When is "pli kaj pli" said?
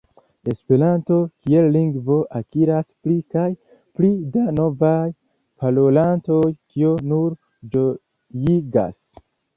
3.05-4.09